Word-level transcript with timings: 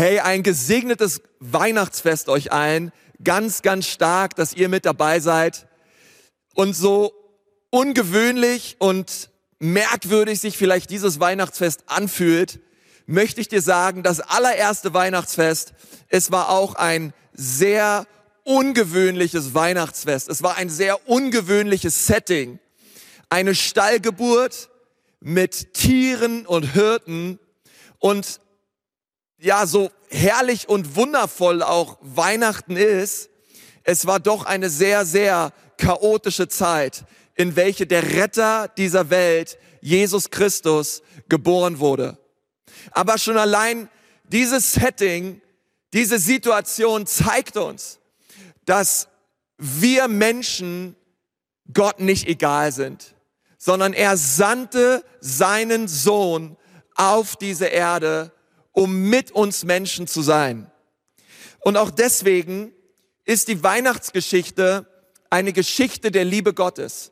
Hey, 0.00 0.20
ein 0.20 0.44
gesegnetes 0.44 1.22
Weihnachtsfest 1.40 2.28
euch 2.28 2.52
allen. 2.52 2.92
Ganz, 3.24 3.62
ganz 3.62 3.88
stark, 3.88 4.36
dass 4.36 4.54
ihr 4.54 4.68
mit 4.68 4.86
dabei 4.86 5.18
seid. 5.18 5.66
Und 6.54 6.74
so 6.74 7.12
ungewöhnlich 7.70 8.76
und 8.78 9.28
merkwürdig 9.58 10.38
sich 10.38 10.56
vielleicht 10.56 10.90
dieses 10.90 11.18
Weihnachtsfest 11.18 11.82
anfühlt, 11.86 12.60
möchte 13.06 13.40
ich 13.40 13.48
dir 13.48 13.60
sagen, 13.60 14.04
das 14.04 14.20
allererste 14.20 14.94
Weihnachtsfest, 14.94 15.72
es 16.06 16.30
war 16.30 16.50
auch 16.50 16.76
ein 16.76 17.12
sehr 17.32 18.06
ungewöhnliches 18.44 19.52
Weihnachtsfest. 19.52 20.28
Es 20.28 20.44
war 20.44 20.56
ein 20.58 20.70
sehr 20.70 21.08
ungewöhnliches 21.08 22.06
Setting. 22.06 22.60
Eine 23.30 23.56
Stallgeburt 23.56 24.70
mit 25.18 25.74
Tieren 25.74 26.46
und 26.46 26.62
Hirten 26.72 27.40
und 27.98 28.38
ja, 29.38 29.66
so 29.66 29.90
herrlich 30.10 30.68
und 30.68 30.96
wundervoll 30.96 31.62
auch 31.62 31.98
Weihnachten 32.00 32.76
ist, 32.76 33.30
es 33.84 34.06
war 34.06 34.20
doch 34.20 34.44
eine 34.44 34.68
sehr, 34.68 35.06
sehr 35.06 35.52
chaotische 35.78 36.48
Zeit, 36.48 37.04
in 37.34 37.56
welche 37.56 37.86
der 37.86 38.02
Retter 38.14 38.68
dieser 38.68 39.10
Welt, 39.10 39.58
Jesus 39.80 40.30
Christus, 40.30 41.02
geboren 41.28 41.78
wurde. 41.78 42.18
Aber 42.90 43.16
schon 43.16 43.38
allein 43.38 43.88
dieses 44.24 44.72
Setting, 44.72 45.40
diese 45.92 46.18
Situation 46.18 47.06
zeigt 47.06 47.56
uns, 47.56 47.98
dass 48.64 49.08
wir 49.56 50.08
Menschen 50.08 50.96
Gott 51.72 52.00
nicht 52.00 52.26
egal 52.26 52.72
sind, 52.72 53.14
sondern 53.56 53.92
er 53.92 54.16
sandte 54.16 55.04
seinen 55.20 55.88
Sohn 55.88 56.56
auf 56.94 57.36
diese 57.36 57.66
Erde, 57.66 58.32
um 58.78 59.08
mit 59.08 59.32
uns 59.32 59.64
Menschen 59.64 60.06
zu 60.06 60.22
sein. 60.22 60.70
Und 61.58 61.76
auch 61.76 61.90
deswegen 61.90 62.72
ist 63.24 63.48
die 63.48 63.64
Weihnachtsgeschichte 63.64 64.86
eine 65.30 65.52
Geschichte 65.52 66.12
der 66.12 66.24
Liebe 66.24 66.54
Gottes. 66.54 67.10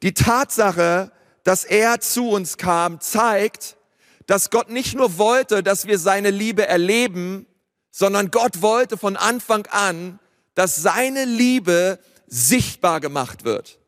Die 0.00 0.14
Tatsache, 0.14 1.12
dass 1.44 1.64
er 1.64 2.00
zu 2.00 2.30
uns 2.30 2.56
kam, 2.56 3.02
zeigt, 3.02 3.76
dass 4.24 4.48
Gott 4.48 4.70
nicht 4.70 4.94
nur 4.94 5.18
wollte, 5.18 5.62
dass 5.62 5.86
wir 5.86 5.98
seine 5.98 6.30
Liebe 6.30 6.66
erleben, 6.66 7.44
sondern 7.90 8.30
Gott 8.30 8.62
wollte 8.62 8.96
von 8.96 9.18
Anfang 9.18 9.66
an, 9.66 10.18
dass 10.54 10.76
seine 10.76 11.26
Liebe 11.26 11.98
sichtbar 12.28 13.00
gemacht 13.00 13.44
wird. 13.44 13.78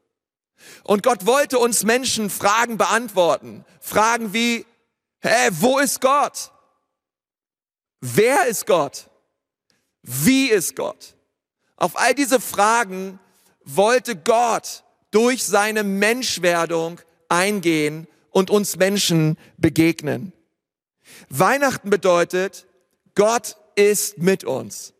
Und 0.82 1.02
Gott 1.02 1.24
wollte 1.24 1.58
uns 1.58 1.82
Menschen 1.82 2.28
Fragen 2.28 2.76
beantworten. 2.76 3.64
Fragen 3.80 4.34
wie, 4.34 4.66
hä, 5.22 5.48
wo 5.52 5.78
ist 5.78 6.02
Gott? 6.02 6.50
Wer 8.00 8.46
ist 8.46 8.66
Gott? 8.66 9.10
Wie 10.02 10.48
ist 10.48 10.76
Gott? 10.76 11.14
Auf 11.76 11.98
all 11.98 12.14
diese 12.14 12.40
Fragen 12.40 13.18
wollte 13.64 14.16
Gott 14.16 14.84
durch 15.10 15.44
seine 15.44 15.84
Menschwerdung 15.84 17.00
eingehen 17.28 18.06
und 18.30 18.50
uns 18.50 18.76
Menschen 18.76 19.36
begegnen. 19.58 20.32
Weihnachten 21.28 21.90
bedeutet, 21.90 22.66
Gott 23.14 23.56
ist 23.74 24.18
mit 24.18 24.44
uns. 24.44 24.94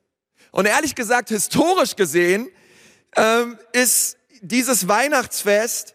Und 0.51 0.67
ehrlich 0.67 0.95
gesagt, 0.95 1.29
historisch 1.29 1.97
gesehen, 1.97 2.49
ähm, 3.17 3.59
ist 3.73 4.17
dieses 4.41 4.89
Weihnachtsfest, 4.89 5.95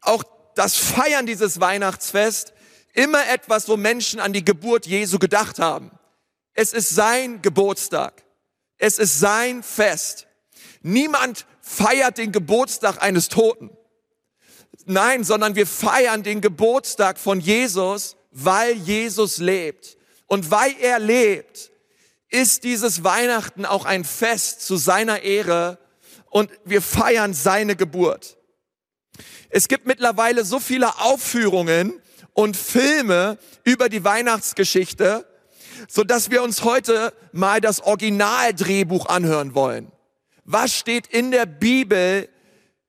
auch 0.00 0.24
das 0.54 0.76
Feiern 0.76 1.26
dieses 1.26 1.60
Weihnachtsfest, 1.60 2.52
immer 2.94 3.28
etwas, 3.28 3.68
wo 3.68 3.76
Menschen 3.76 4.20
an 4.20 4.32
die 4.32 4.44
Geburt 4.44 4.86
Jesu 4.86 5.18
gedacht 5.18 5.58
haben. 5.58 5.90
Es 6.56 6.72
ist 6.72 6.90
sein 6.90 7.42
Geburtstag. 7.42 8.24
Es 8.78 8.98
ist 8.98 9.20
sein 9.20 9.62
Fest. 9.62 10.26
Niemand 10.80 11.46
feiert 11.60 12.16
den 12.16 12.32
Geburtstag 12.32 13.02
eines 13.02 13.28
Toten. 13.28 13.70
Nein, 14.86 15.22
sondern 15.22 15.54
wir 15.54 15.66
feiern 15.66 16.22
den 16.22 16.40
Geburtstag 16.40 17.18
von 17.18 17.40
Jesus, 17.40 18.16
weil 18.30 18.72
Jesus 18.72 19.38
lebt. 19.38 19.98
Und 20.26 20.50
weil 20.50 20.74
er 20.80 20.98
lebt, 20.98 21.70
ist 22.30 22.64
dieses 22.64 23.04
Weihnachten 23.04 23.66
auch 23.66 23.84
ein 23.84 24.04
Fest 24.04 24.62
zu 24.62 24.76
seiner 24.76 25.22
Ehre 25.22 25.78
und 26.30 26.50
wir 26.64 26.80
feiern 26.80 27.34
seine 27.34 27.76
Geburt. 27.76 28.38
Es 29.50 29.68
gibt 29.68 29.86
mittlerweile 29.86 30.44
so 30.44 30.58
viele 30.58 31.00
Aufführungen 31.00 32.00
und 32.32 32.56
Filme 32.56 33.38
über 33.64 33.88
die 33.88 34.04
Weihnachtsgeschichte, 34.04 35.26
so 35.88 36.04
dass 36.04 36.30
wir 36.30 36.42
uns 36.42 36.64
heute 36.64 37.12
mal 37.32 37.60
das 37.60 37.80
Originaldrehbuch 37.80 39.06
anhören 39.06 39.54
wollen. 39.54 39.92
Was 40.44 40.74
steht 40.74 41.06
in 41.06 41.30
der 41.30 41.46
Bibel 41.46 42.28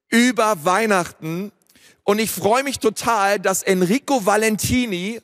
über 0.09 0.64
Weihnachten? 0.64 1.52
Und 2.03 2.20
ich 2.20 2.31
freue 2.31 2.64
mich 2.64 2.80
total, 2.80 3.40
dass 3.40 3.64
Enrico 3.64 4.25
Valentini 4.25 5.20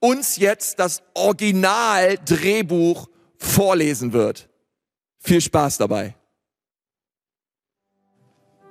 uns 0.00 0.36
jetzt 0.36 0.78
das 0.78 1.02
Originaldrehbuch 1.14 3.08
vorlesen 3.38 4.12
wird. 4.12 4.48
Viel 5.18 5.40
Spaß 5.40 5.78
dabei. 5.78 6.14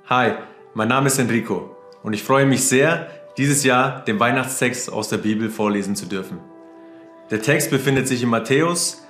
Hi, 0.06 0.34
mein 0.74 0.88
Name 0.88 1.08
ist 1.08 1.18
Enrico 1.18 1.76
und 2.02 2.12
ich 2.12 2.22
freue 2.22 2.46
mich 2.46 2.62
sehr, 2.62 3.10
dieses 3.36 3.64
Jahr 3.64 4.04
den 4.04 4.20
Weihnachtstext 4.20 4.92
aus 4.92 5.08
der 5.08 5.18
Bibel 5.18 5.50
vorlesen 5.50 5.96
zu 5.96 6.06
dürfen. 6.06 6.38
Der 7.28 7.42
Text 7.42 7.70
befindet 7.70 8.06
sich 8.06 8.22
in 8.22 8.28
Matthäus 8.28 9.04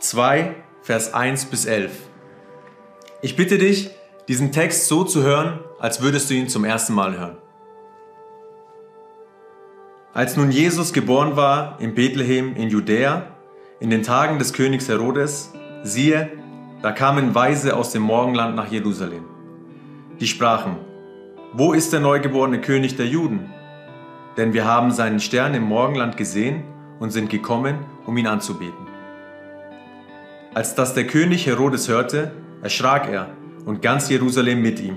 2, 0.00 0.56
Vers 0.82 1.14
1 1.14 1.46
bis 1.46 1.64
11. 1.64 1.90
Ich 3.22 3.34
bitte 3.34 3.56
dich, 3.56 3.92
diesen 4.28 4.52
Text 4.52 4.88
so 4.88 5.04
zu 5.04 5.22
hören, 5.22 5.60
als 5.78 6.02
würdest 6.02 6.28
du 6.28 6.34
ihn 6.34 6.50
zum 6.50 6.66
ersten 6.66 6.92
Mal 6.92 7.16
hören. 7.18 7.38
Als 10.12 10.36
nun 10.36 10.50
Jesus 10.50 10.92
geboren 10.92 11.34
war 11.34 11.80
in 11.80 11.94
Bethlehem 11.94 12.56
in 12.56 12.68
Judäa, 12.68 13.28
in 13.80 13.88
den 13.88 14.02
Tagen 14.02 14.38
des 14.38 14.52
Königs 14.52 14.90
Herodes, 14.90 15.50
siehe, 15.82 16.30
da 16.82 16.92
kamen 16.92 17.34
Weise 17.34 17.74
aus 17.74 17.90
dem 17.90 18.02
Morgenland 18.02 18.54
nach 18.54 18.70
Jerusalem. 18.70 19.24
Die 20.20 20.26
sprachen, 20.26 20.76
wo 21.54 21.72
ist 21.72 21.94
der 21.94 22.00
neugeborene 22.00 22.60
König 22.60 22.96
der 22.96 23.06
Juden? 23.06 23.50
Denn 24.36 24.52
wir 24.52 24.66
haben 24.66 24.90
seinen 24.90 25.20
Stern 25.20 25.54
im 25.54 25.62
Morgenland 25.62 26.18
gesehen 26.18 26.64
und 27.04 27.10
sind 27.10 27.28
gekommen, 27.28 27.80
um 28.06 28.16
ihn 28.16 28.26
anzubeten. 28.26 28.86
Als 30.54 30.74
das 30.74 30.94
der 30.94 31.06
König 31.06 31.46
Herodes 31.46 31.86
hörte, 31.86 32.32
erschrak 32.62 33.10
er 33.12 33.28
und 33.66 33.82
ganz 33.82 34.08
Jerusalem 34.08 34.62
mit 34.62 34.80
ihm. 34.80 34.96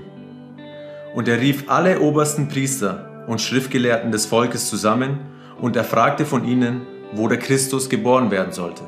Und 1.14 1.28
er 1.28 1.38
rief 1.38 1.64
alle 1.68 2.00
obersten 2.00 2.48
Priester 2.48 3.26
und 3.26 3.42
Schriftgelehrten 3.42 4.10
des 4.10 4.24
Volkes 4.24 4.70
zusammen 4.70 5.18
und 5.60 5.76
er 5.76 5.84
fragte 5.84 6.24
von 6.24 6.46
ihnen, 6.46 6.86
wo 7.12 7.28
der 7.28 7.38
Christus 7.38 7.90
geboren 7.90 8.30
werden 8.30 8.52
sollte. 8.54 8.84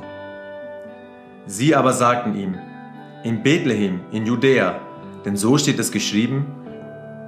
Sie 1.45 1.75
aber 1.75 1.93
sagten 1.93 2.35
ihm, 2.35 2.55
in 3.23 3.43
Bethlehem, 3.43 4.01
in 4.13 4.25
Judäa, 4.25 4.81
denn 5.27 5.37
so 5.37 5.59
steht 5.59 5.79
es 5.79 5.93
geschrieben, 5.93 6.47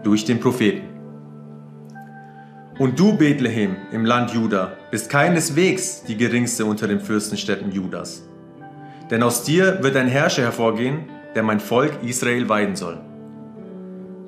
durch 0.02 0.24
den 0.24 0.40
Propheten. 0.40 0.91
Und 2.78 2.98
du, 2.98 3.16
Bethlehem, 3.18 3.76
im 3.92 4.06
Land 4.06 4.32
Juda, 4.32 4.78
bist 4.90 5.10
keineswegs 5.10 6.04
die 6.04 6.16
geringste 6.16 6.64
unter 6.64 6.88
den 6.88 7.00
Fürstenstädten 7.00 7.70
Judas. 7.70 8.22
Denn 9.10 9.22
aus 9.22 9.44
dir 9.44 9.82
wird 9.82 9.94
ein 9.94 10.08
Herrscher 10.08 10.42
hervorgehen, 10.42 11.04
der 11.34 11.42
mein 11.42 11.60
Volk 11.60 11.92
Israel 12.02 12.48
weiden 12.48 12.74
soll. 12.74 12.98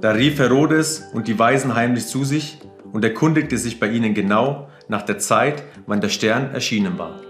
Da 0.02 0.10
rief 0.10 0.38
Herodes 0.38 1.04
und 1.14 1.26
die 1.26 1.38
Weisen 1.38 1.74
heimlich 1.74 2.06
zu 2.06 2.24
sich 2.24 2.58
und 2.92 3.02
erkundigte 3.02 3.56
sich 3.56 3.80
bei 3.80 3.88
ihnen 3.88 4.12
genau 4.12 4.68
nach 4.88 5.02
der 5.02 5.18
Zeit, 5.18 5.62
wann 5.86 6.02
der 6.02 6.10
Stern 6.10 6.52
erschienen 6.52 6.98
war. 6.98 7.20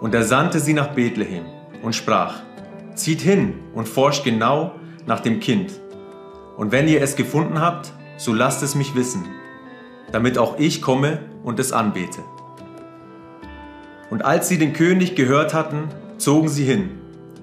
Und 0.00 0.14
er 0.14 0.22
sandte 0.22 0.60
sie 0.60 0.72
nach 0.72 0.94
Bethlehem 0.94 1.46
und 1.82 1.96
sprach, 1.96 2.34
Zieht 2.94 3.20
hin 3.20 3.54
und 3.74 3.88
forscht 3.88 4.24
genau 4.24 4.76
nach 5.04 5.20
dem 5.20 5.40
Kind. 5.40 5.72
Und 6.56 6.72
wenn 6.72 6.88
ihr 6.88 7.02
es 7.02 7.16
gefunden 7.16 7.60
habt, 7.60 7.92
so 8.16 8.32
lasst 8.32 8.62
es 8.62 8.74
mich 8.74 8.94
wissen, 8.94 9.26
damit 10.16 10.38
auch 10.38 10.58
ich 10.58 10.80
komme 10.80 11.18
und 11.44 11.60
es 11.60 11.72
anbete. 11.72 12.22
Und 14.08 14.24
als 14.24 14.48
sie 14.48 14.56
den 14.56 14.72
König 14.72 15.14
gehört 15.14 15.52
hatten, 15.52 15.90
zogen 16.16 16.48
sie 16.48 16.64
hin. 16.64 16.88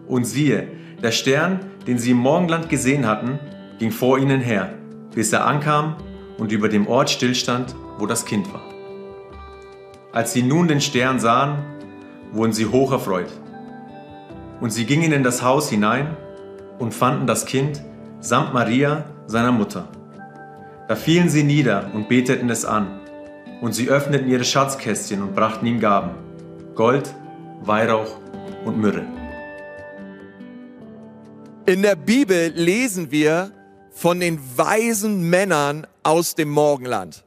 Und 0.08 0.26
siehe, 0.26 0.70
der 1.00 1.12
Stern, 1.12 1.60
den 1.86 2.00
sie 2.00 2.10
im 2.10 2.18
Morgenland 2.18 2.70
gesehen 2.70 3.06
hatten, 3.06 3.38
ging 3.78 3.92
vor 3.92 4.18
ihnen 4.18 4.42
her, 4.42 4.74
bis 5.14 5.32
er 5.32 5.46
ankam 5.46 5.98
und 6.40 6.52
über 6.52 6.68
dem 6.68 6.88
Ort 6.88 7.12
stillstand, 7.12 7.76
wo 8.00 8.08
das 8.08 8.26
Kind 8.26 8.52
war. 8.52 8.64
Als 10.12 10.34
sie 10.34 10.42
nun 10.42 10.68
den 10.68 10.82
Stern 10.82 11.20
sahen, 11.20 11.60
wurden 12.32 12.54
sie 12.54 12.66
hoch 12.66 12.92
erfreut. 12.92 13.30
Und 14.62 14.72
sie 14.72 14.86
gingen 14.86 15.12
in 15.12 15.22
das 15.22 15.44
Haus 15.44 15.70
hinein 15.70 16.18
und 16.80 16.96
fanden 16.96 17.28
das 17.28 17.46
Kind 17.46 17.84
samt 18.20 18.52
Maria, 18.52 19.06
seiner 19.28 19.52
Mutter. 19.52 19.90
Da 20.88 20.98
fielen 20.98 21.30
sie 21.30 21.44
nieder 21.44 21.92
und 21.94 22.10
beteten 22.10 22.50
es 22.50 22.66
an. 22.66 23.00
Und 23.62 23.74
sie 23.74 23.90
öffneten 23.90 24.30
ihre 24.30 24.44
Schatzkästchen 24.44 25.22
und 25.22 25.34
brachten 25.34 25.66
ihm 25.66 25.80
Gaben: 25.80 26.12
Gold, 26.76 27.14
Weihrauch 27.62 28.20
und 28.66 28.78
Myrrhe. 28.78 29.06
In 31.66 31.82
der 31.82 31.96
Bibel 31.96 32.52
lesen 32.54 33.12
wir 33.12 33.54
von 33.92 34.20
den 34.20 34.40
weisen 34.58 35.30
Männern 35.30 35.88
aus 36.04 36.36
dem 36.36 36.50
Morgenland. 36.50 37.24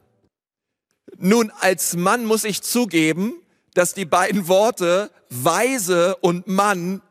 Nun, 1.17 1.51
als 1.59 1.95
Mann 1.95 2.25
muss 2.25 2.43
ich 2.43 2.61
zugeben, 2.61 3.33
dass 3.73 3.95
die 3.95 4.05
beiden 4.05 4.47
Worte 4.47 5.09
weise 5.31 6.15
und 6.17 6.45
Mann 6.45 7.01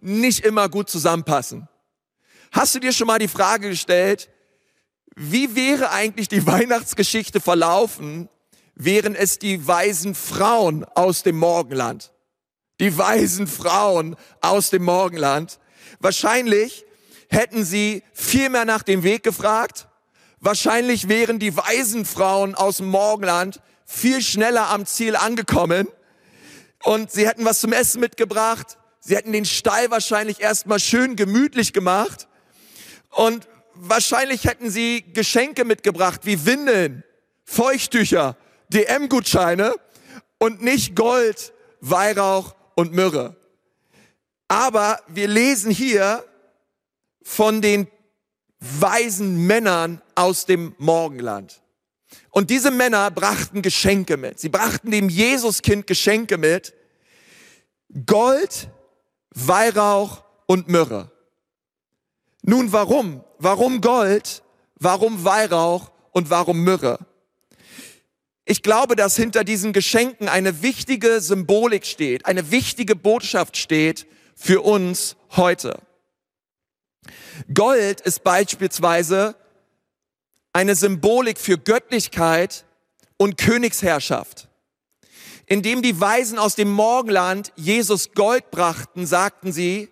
nicht 0.00 0.44
immer 0.44 0.68
gut 0.68 0.88
zusammenpassen. 0.88 1.66
Hast 2.52 2.76
du 2.76 2.78
dir 2.78 2.92
schon 2.92 3.08
mal 3.08 3.18
die 3.18 3.26
Frage 3.26 3.70
gestellt, 3.70 4.28
wie 5.18 5.56
wäre 5.56 5.90
eigentlich 5.90 6.28
die 6.28 6.46
Weihnachtsgeschichte 6.46 7.40
verlaufen, 7.40 8.28
wären 8.76 9.16
es 9.16 9.40
die 9.40 9.66
weisen 9.66 10.14
Frauen 10.14 10.84
aus 10.84 11.24
dem 11.24 11.36
Morgenland? 11.36 12.12
Die 12.78 12.96
weisen 12.96 13.48
Frauen 13.48 14.14
aus 14.40 14.70
dem 14.70 14.84
Morgenland. 14.84 15.58
Wahrscheinlich 15.98 16.84
hätten 17.28 17.64
sie 17.64 18.04
viel 18.12 18.48
mehr 18.48 18.64
nach 18.64 18.84
dem 18.84 19.02
Weg 19.02 19.24
gefragt. 19.24 19.88
Wahrscheinlich 20.38 21.08
wären 21.08 21.40
die 21.40 21.56
weisen 21.56 22.04
Frauen 22.04 22.54
aus 22.54 22.76
dem 22.76 22.86
Morgenland 22.86 23.60
viel 23.84 24.22
schneller 24.22 24.70
am 24.70 24.86
Ziel 24.86 25.16
angekommen 25.16 25.88
und 26.84 27.10
sie 27.10 27.26
hätten 27.26 27.44
was 27.44 27.58
zum 27.58 27.72
Essen 27.72 28.00
mitgebracht. 28.00 28.78
Sie 29.00 29.16
hätten 29.16 29.32
den 29.32 29.46
Stall 29.46 29.90
wahrscheinlich 29.90 30.40
erstmal 30.40 30.78
schön 30.78 31.16
gemütlich 31.16 31.72
gemacht 31.72 32.28
und 33.10 33.48
wahrscheinlich 33.80 34.44
hätten 34.44 34.70
sie 34.70 35.04
Geschenke 35.12 35.64
mitgebracht 35.64 36.20
wie 36.24 36.44
Windeln, 36.44 37.04
Feuchttücher, 37.44 38.36
DM-Gutscheine 38.68 39.74
und 40.38 40.62
nicht 40.62 40.94
Gold, 40.94 41.52
Weihrauch 41.80 42.54
und 42.74 42.92
Myrrhe. 42.92 43.36
Aber 44.48 45.00
wir 45.08 45.28
lesen 45.28 45.70
hier 45.70 46.24
von 47.22 47.60
den 47.60 47.88
weisen 48.60 49.46
Männern 49.46 50.02
aus 50.14 50.46
dem 50.46 50.74
Morgenland. 50.78 51.62
Und 52.30 52.50
diese 52.50 52.70
Männer 52.70 53.10
brachten 53.10 53.62
Geschenke 53.62 54.16
mit. 54.16 54.40
Sie 54.40 54.48
brachten 54.48 54.90
dem 54.90 55.08
Jesuskind 55.08 55.86
Geschenke 55.86 56.38
mit. 56.38 56.74
Gold, 58.06 58.68
Weihrauch 59.30 60.24
und 60.46 60.68
Myrrhe. 60.68 61.10
Nun 62.42 62.72
warum? 62.72 63.24
Warum 63.38 63.80
Gold? 63.80 64.42
Warum 64.76 65.24
Weihrauch 65.24 65.90
und 66.12 66.30
warum 66.30 66.62
Myrrhe? 66.62 66.98
Ich 68.44 68.62
glaube, 68.62 68.96
dass 68.96 69.16
hinter 69.16 69.44
diesen 69.44 69.72
Geschenken 69.72 70.28
eine 70.28 70.62
wichtige 70.62 71.20
Symbolik 71.20 71.84
steht, 71.84 72.24
eine 72.24 72.50
wichtige 72.50 72.96
Botschaft 72.96 73.56
steht 73.56 74.06
für 74.34 74.62
uns 74.62 75.16
heute. 75.36 75.82
Gold 77.52 78.00
ist 78.00 78.24
beispielsweise 78.24 79.36
eine 80.52 80.74
Symbolik 80.74 81.38
für 81.38 81.58
Göttlichkeit 81.58 82.64
und 83.18 83.36
Königsherrschaft. 83.36 84.48
Indem 85.46 85.82
die 85.82 86.00
Weisen 86.00 86.38
aus 86.38 86.54
dem 86.54 86.70
Morgenland 86.70 87.52
Jesus 87.56 88.12
Gold 88.12 88.50
brachten, 88.50 89.06
sagten 89.06 89.52
sie, 89.52 89.90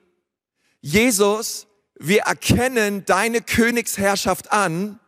Jesus, 0.80 1.66
wir 1.98 2.22
erkennen 2.22 3.04
deine 3.04 3.40
Königsherrschaft 3.40 4.52
an. 4.52 5.00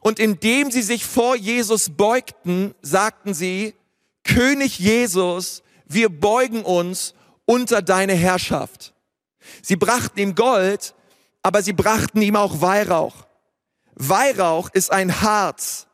Und 0.00 0.18
indem 0.18 0.70
sie 0.70 0.82
sich 0.82 1.04
vor 1.04 1.36
Jesus 1.36 1.90
beugten, 1.90 2.74
sagten 2.82 3.34
sie, 3.34 3.74
König 4.24 4.78
Jesus, 4.78 5.62
wir 5.86 6.08
beugen 6.08 6.64
uns 6.64 7.14
unter 7.44 7.82
deine 7.82 8.14
Herrschaft. 8.14 8.94
Sie 9.62 9.76
brachten 9.76 10.18
ihm 10.18 10.34
Gold, 10.34 10.94
aber 11.42 11.62
sie 11.62 11.72
brachten 11.72 12.22
ihm 12.22 12.36
auch 12.36 12.60
Weihrauch. 12.60 13.26
Weihrauch 13.94 14.70
ist 14.72 14.90
ein 14.90 15.20
Harz, 15.20 15.86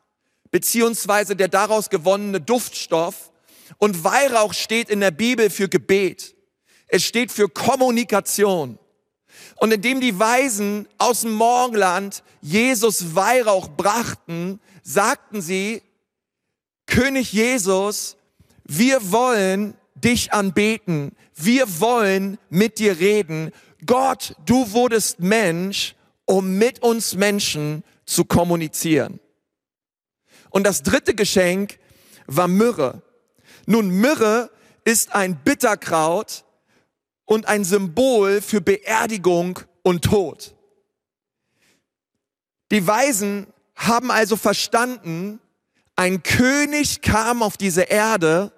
beziehungsweise 0.51 1.35
der 1.35 1.47
daraus 1.47 1.89
gewonnene 1.89 2.39
Duftstoff. 2.39 3.31
Und 3.77 4.03
Weihrauch 4.03 4.53
steht 4.53 4.89
in 4.89 4.99
der 4.99 5.11
Bibel 5.11 5.49
für 5.49 5.69
Gebet. 5.69 6.35
Es 6.87 7.03
steht 7.03 7.31
für 7.31 7.49
Kommunikation. 7.49 8.79
Und 9.59 9.73
indem 9.73 9.99
die 9.99 10.17
Weisen 10.17 10.87
aus 10.97 11.21
dem 11.21 11.33
Morgenland 11.33 12.23
Jesus 12.41 13.15
Weihrauch 13.15 13.67
brachten, 13.69 14.59
sagten 14.83 15.41
sie, 15.41 15.81
König 16.85 17.33
Jesus, 17.33 18.17
wir 18.63 19.11
wollen 19.11 19.75
dich 19.95 20.33
anbeten. 20.33 21.11
Wir 21.35 21.79
wollen 21.79 22.37
mit 22.49 22.79
dir 22.79 22.99
reden. 22.99 23.51
Gott, 23.85 24.35
du 24.45 24.71
wurdest 24.71 25.19
Mensch, 25.19 25.95
um 26.25 26.57
mit 26.57 26.81
uns 26.81 27.15
Menschen 27.15 27.83
zu 28.05 28.25
kommunizieren. 28.25 29.19
Und 30.49 30.65
das 30.65 30.83
dritte 30.83 31.13
Geschenk 31.13 31.79
war 32.27 32.47
Myrrhe. 32.47 33.01
Nun, 33.65 33.89
Myrrhe 33.89 34.49
ist 34.83 35.13
ein 35.13 35.35
Bitterkraut 35.43 36.43
und 37.29 37.47
ein 37.47 37.63
Symbol 37.63 38.41
für 38.41 38.59
Beerdigung 38.59 39.59
und 39.83 40.03
Tod. 40.03 40.55
Die 42.71 42.85
Weisen 42.87 43.45
haben 43.75 44.09
also 44.09 44.35
verstanden, 44.35 45.39
ein 45.95 46.23
König 46.23 47.03
kam 47.03 47.43
auf 47.43 47.55
diese 47.55 47.83
Erde, 47.83 48.51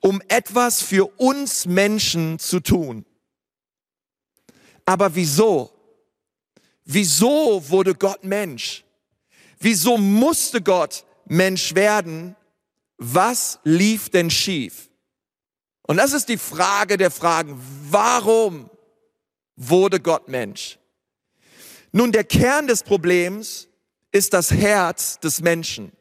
um 0.00 0.20
etwas 0.26 0.82
für 0.82 1.06
uns 1.20 1.64
Menschen 1.64 2.40
zu 2.40 2.58
tun. 2.58 3.06
Aber 4.84 5.14
wieso? 5.14 5.70
Wieso 6.84 7.62
wurde 7.68 7.94
Gott 7.94 8.24
Mensch? 8.24 8.84
Wieso 9.60 9.98
musste 9.98 10.60
Gott 10.60 11.04
Mensch 11.26 11.76
werden? 11.76 12.34
Was 12.96 13.60
lief 13.62 14.10
denn 14.10 14.30
schief? 14.30 14.88
Und 15.92 15.98
das 15.98 16.14
ist 16.14 16.30
die 16.30 16.38
Frage 16.38 16.96
der 16.96 17.10
Fragen. 17.10 17.60
Warum 17.90 18.70
wurde 19.56 20.00
Gott 20.00 20.26
Mensch? 20.26 20.78
Nun, 21.90 22.12
der 22.12 22.24
Kern 22.24 22.66
des 22.66 22.82
Problems 22.82 23.68
ist 24.10 24.32
das 24.32 24.52
Herz 24.52 25.20
des 25.20 25.42
Menschen. 25.42 25.92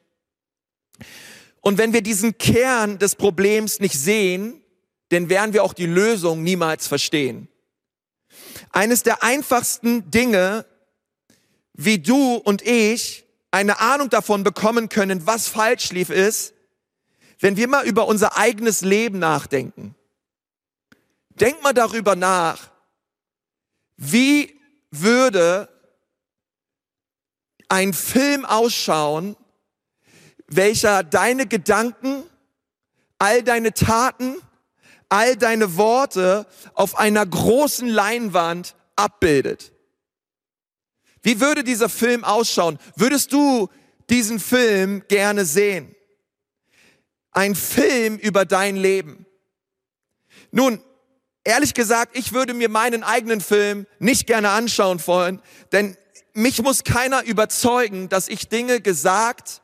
Und 1.60 1.78
wenn 1.78 1.92
wir 1.92 2.02
diesen 2.02 2.38
Kern 2.38 3.00
des 3.00 3.18
Problems 3.18 3.82
nicht 3.82 4.00
sehen, 4.00 4.64
dann 5.10 5.28
werden 5.28 5.52
wir 5.52 5.62
auch 5.62 5.74
die 5.74 5.88
Lösung 5.88 6.42
niemals 6.42 6.88
verstehen. 6.88 7.50
Eines 8.72 9.04
der 9.04 9.24
einfachsten 9.24 10.10
Dinge, 10.10 10.66
wie 11.74 12.00
du 12.00 12.36
und 12.36 12.62
ich 12.62 13.26
eine 13.52 13.82
Ahnung 13.82 14.10
davon 14.10 14.46
bekommen 14.46 14.88
können, 14.88 15.28
was 15.28 15.50
falsch 15.50 15.92
lief, 15.92 16.10
ist, 16.10 16.54
wenn 17.42 17.58
wir 17.58 17.68
mal 17.68 17.86
über 17.86 18.08
unser 18.08 18.38
eigenes 18.38 18.82
Leben 18.82 19.20
nachdenken. 19.20 19.96
Denk 21.32 21.62
mal 21.64 21.74
darüber 21.74 22.16
nach, 22.16 22.70
wie 23.98 24.60
würde 24.92 25.68
ein 27.68 27.94
Film 27.94 28.46
ausschauen, 28.46 29.36
welcher 30.48 31.04
deine 31.04 31.48
Gedanken, 31.48 32.24
all 33.18 33.42
deine 33.44 33.74
Taten, 33.74 34.36
all 35.10 35.36
deine 35.36 35.78
Worte 35.78 36.46
auf 36.74 36.98
einer 36.98 37.26
großen 37.26 37.88
Leinwand 37.88 38.76
abbildet. 38.96 39.72
Wie 41.24 41.40
würde 41.40 41.64
dieser 41.64 41.90
Film 41.90 42.24
ausschauen? 42.24 42.78
Würdest 42.96 43.34
du 43.34 43.70
diesen 44.10 44.40
Film 44.40 45.04
gerne 45.08 45.46
sehen? 45.46 45.96
Ein 47.32 47.56
Film 47.56 48.18
über 48.18 48.46
dein 48.46 48.76
Leben. 48.76 49.26
Nun, 50.52 50.84
ehrlich 51.44 51.74
gesagt, 51.74 52.18
ich 52.18 52.34
würde 52.34 52.54
mir 52.54 52.70
meinen 52.70 53.04
eigenen 53.04 53.42
Film 53.42 53.88
nicht 54.00 54.28
gerne 54.28 54.50
anschauen 54.50 55.02
wollen, 55.06 55.42
denn 55.72 55.98
mich 56.34 56.62
muss 56.62 56.84
keiner 56.84 57.24
überzeugen, 57.24 58.10
dass 58.10 58.28
ich 58.28 58.48
Dinge 58.48 58.82
gesagt, 58.82 59.62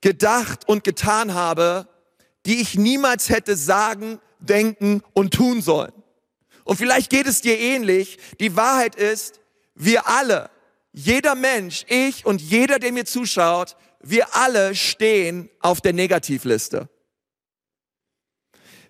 gedacht 0.00 0.68
und 0.68 0.84
getan 0.84 1.34
habe, 1.34 1.88
die 2.46 2.60
ich 2.60 2.74
niemals 2.74 3.28
hätte 3.28 3.56
sagen, 3.56 4.20
denken 4.40 5.02
und 5.12 5.34
tun 5.34 5.62
sollen. 5.62 5.92
Und 6.64 6.76
vielleicht 6.76 7.10
geht 7.10 7.26
es 7.26 7.40
dir 7.40 7.58
ähnlich. 7.58 8.18
Die 8.40 8.56
Wahrheit 8.56 8.96
ist, 8.96 9.40
wir 9.74 10.08
alle, 10.08 10.50
jeder 10.92 11.34
Mensch, 11.34 11.84
ich 11.88 12.26
und 12.26 12.40
jeder, 12.40 12.78
der 12.78 12.92
mir 12.92 13.04
zuschaut, 13.04 13.76
wir 14.02 14.34
alle 14.34 14.74
stehen 14.74 15.48
auf 15.60 15.80
der 15.80 15.92
Negativliste. 15.92 16.88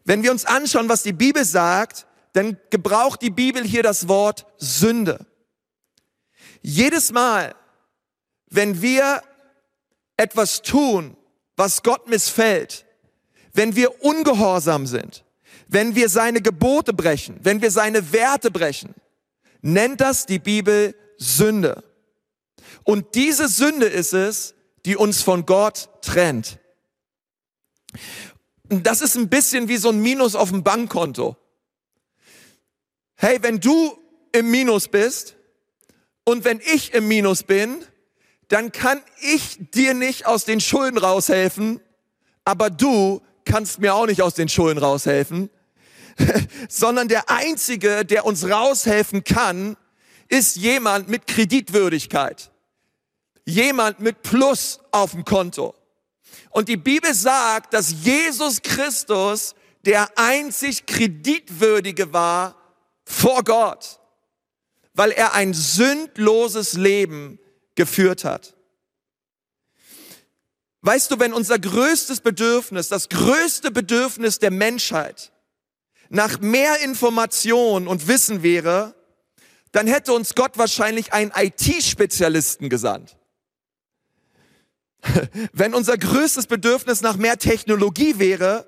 Wenn 0.05 0.23
wir 0.23 0.33
uns 0.33 0.45
anschauen, 0.45 0.89
was 0.89 1.03
die 1.03 1.13
Bibel 1.13 1.45
sagt, 1.45 2.07
dann 2.33 2.57
gebraucht 2.71 3.23
die 3.23 3.31
Bibel 3.31 3.63
hier 3.63 3.83
das 3.83 4.09
Wort 4.09 4.47
Sünde. 4.57 5.27
Jedes 6.63 7.13
Mal, 7.13 7.55
wenn 8.49 8.81
wir 8.83 9.23
etwas 10.17 10.63
tun, 10.63 11.17
was 11.57 11.83
Gott 11.83 12.09
missfällt, 12.09 12.87
wenn 13.53 13.77
wir 13.77 14.03
ungehorsam 14.03 14.87
sind, 14.87 15.25
wenn 15.69 15.95
wir 15.95 16.09
seine 16.09 16.41
Gebote 16.41 16.93
brechen, 16.93 17.39
wenn 17.43 17.61
wir 17.61 17.71
seine 17.71 18.13
Werte 18.13 18.51
brechen, 18.51 18.95
nennt 19.61 20.01
das 20.01 20.27
die 20.27 20.39
Bibel 20.39 20.95
Sünde. 21.19 21.85
Und 22.85 23.15
diese 23.15 23.49
Sünde 23.49 23.87
ist 23.87 24.13
es, 24.13 24.55
die 24.85 24.97
uns 24.97 25.23
von 25.23 25.47
Gott 25.47 25.89
trennt. 26.03 26.59
Das 28.69 29.01
ist 29.01 29.17
ein 29.17 29.29
bisschen 29.29 29.69
wie 29.69 29.77
so 29.77 29.91
ein 29.91 30.01
Minus 30.01 30.35
auf 30.35 30.51
dem 30.51 30.63
Bankkonto. 30.63 31.37
Hey, 33.17 33.39
wenn 33.43 33.61
du 33.61 33.97
im 34.33 34.51
Minus 34.51 34.89
bist 34.89 35.37
und 36.25 36.45
wenn 36.45 36.61
ich 36.61 36.95
im 36.95 37.07
Minus 37.07 37.43
bin, 37.43 37.85
dann 38.49 38.73
kann 38.73 39.01
ich 39.21 39.59
dir 39.73 39.95
nicht 39.95 40.27
aus 40.27 40.45
den 40.45 40.61
Schulden 40.61 40.99
raushelfen, 40.99 41.81
aber 42.45 42.71
du 42.71 43.23
kannst 43.45 43.79
mir 43.79 43.95
auch 43.95 44.07
nicht 44.07 44.23
aus 44.23 44.35
den 44.35 44.49
Schulden 44.49 44.79
raushelfen, 44.79 45.51
sondern 46.69 47.09
der 47.09 47.31
Einzige, 47.31 48.05
der 48.05 48.25
uns 48.25 48.49
raushelfen 48.49 49.25
kann, 49.25 49.77
ist 50.29 50.57
jemand 50.57 51.09
mit 51.09 51.27
Kreditwürdigkeit. 51.27 52.52
Jemand 53.45 54.01
mit 54.01 54.23
Plus 54.23 54.81
auf 54.91 55.13
dem 55.13 55.25
Konto. 55.25 55.75
Und 56.51 56.69
die 56.69 56.77
Bibel 56.77 57.13
sagt, 57.15 57.75
dass 57.75 58.05
Jesus 58.05 58.63
Christus 58.63 59.55
der 59.85 60.17
einzig 60.17 60.87
Kreditwürdige 60.87 62.13
war 62.13 62.57
vor 63.05 63.43
Gott, 63.43 64.01
weil 64.95 65.11
er 65.11 65.35
ein 65.35 65.55
sündloses 65.55 66.75
Leben 66.75 67.39
geführt 67.75 68.25
hat. 68.25 68.55
Weißt 70.83 71.11
du, 71.11 71.19
wenn 71.19 71.33
unser 71.33 71.59
größtes 71.59 72.21
Bedürfnis, 72.21 72.89
das 72.89 73.09
größte 73.09 73.71
Bedürfnis 73.71 74.39
der 74.39 74.51
Menschheit 74.51 75.33
nach 76.09 76.41
mehr 76.41 76.81
Information 76.81 77.89
und 77.89 78.09
Wissen 78.09 78.43
wäre, 78.43 78.95
dann 79.71 79.87
hätte 79.87 80.13
uns 80.13 80.35
Gott 80.35 80.59
wahrscheinlich 80.59 81.13
einen 81.13 81.33
IT-Spezialisten 81.35 82.69
gesandt. 82.69 83.17
Wenn 85.53 85.75
unser 85.75 85.99
größtes 85.99 86.47
Bedürfnis 86.47 87.01
nach 87.01 87.17
mehr 87.17 87.39
Technologie 87.39 88.19
wäre, 88.19 88.67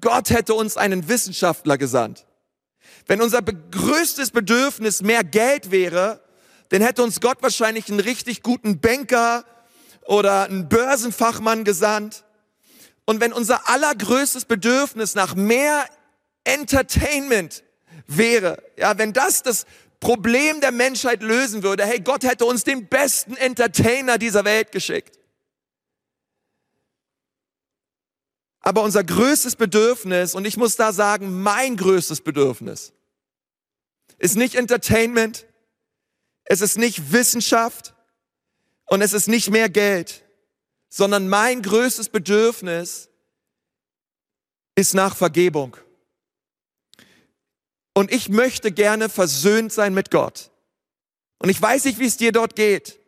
Gott 0.00 0.30
hätte 0.30 0.54
uns 0.54 0.76
einen 0.76 1.08
Wissenschaftler 1.08 1.78
gesandt. 1.78 2.26
Wenn 3.06 3.22
unser 3.22 3.42
größtes 3.42 4.30
Bedürfnis 4.30 5.02
mehr 5.02 5.24
Geld 5.24 5.70
wäre, 5.70 6.20
dann 6.70 6.82
hätte 6.82 7.02
uns 7.02 7.20
Gott 7.20 7.38
wahrscheinlich 7.40 7.88
einen 7.88 8.00
richtig 8.00 8.42
guten 8.42 8.80
Banker 8.80 9.44
oder 10.04 10.44
einen 10.44 10.68
Börsenfachmann 10.68 11.64
gesandt. 11.64 12.24
Und 13.04 13.20
wenn 13.20 13.32
unser 13.32 13.68
allergrößtes 13.68 14.46
Bedürfnis 14.46 15.14
nach 15.14 15.34
mehr 15.34 15.86
Entertainment 16.44 17.62
wäre, 18.06 18.62
ja, 18.76 18.98
wenn 18.98 19.12
das 19.12 19.42
das 19.42 19.66
Problem 20.00 20.60
der 20.60 20.72
Menschheit 20.72 21.22
lösen 21.22 21.62
würde, 21.62 21.86
hey, 21.86 22.00
Gott 22.00 22.24
hätte 22.24 22.44
uns 22.44 22.64
den 22.64 22.88
besten 22.88 23.36
Entertainer 23.36 24.18
dieser 24.18 24.44
Welt 24.44 24.72
geschickt. 24.72 25.16
Aber 28.66 28.82
unser 28.82 29.04
größtes 29.04 29.54
Bedürfnis, 29.54 30.34
und 30.34 30.44
ich 30.44 30.56
muss 30.56 30.74
da 30.74 30.92
sagen, 30.92 31.40
mein 31.40 31.76
größtes 31.76 32.22
Bedürfnis, 32.22 32.92
ist 34.18 34.34
nicht 34.34 34.56
Entertainment, 34.56 35.46
es 36.46 36.60
ist 36.62 36.76
nicht 36.76 37.12
Wissenschaft 37.12 37.94
und 38.86 39.02
es 39.02 39.12
ist 39.12 39.28
nicht 39.28 39.52
mehr 39.52 39.68
Geld, 39.68 40.24
sondern 40.88 41.28
mein 41.28 41.62
größtes 41.62 42.08
Bedürfnis 42.08 43.08
ist 44.74 44.94
nach 44.94 45.14
Vergebung. 45.14 45.76
Und 47.94 48.10
ich 48.10 48.28
möchte 48.28 48.72
gerne 48.72 49.08
versöhnt 49.08 49.72
sein 49.72 49.94
mit 49.94 50.10
Gott. 50.10 50.50
Und 51.38 51.50
ich 51.50 51.62
weiß 51.62 51.84
nicht, 51.84 52.00
wie 52.00 52.06
es 52.06 52.16
dir 52.16 52.32
dort 52.32 52.56
geht. 52.56 52.98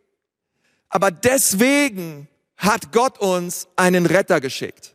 Aber 0.89 1.11
deswegen 1.11 2.29
hat 2.57 2.93
Gott 2.93 3.19
uns 3.19 3.67
einen 3.75 4.07
Retter 4.07 4.41
geschickt. 4.41 4.95